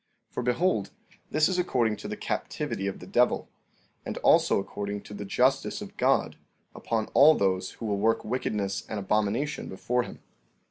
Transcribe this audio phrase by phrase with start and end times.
[0.29, 0.89] 14:4 For behold,
[1.29, 3.49] this is according to the captivity of the devil,
[4.03, 6.37] and also according to the justice of God,
[6.73, 10.17] upon all those who will work wickedness and abomination before him.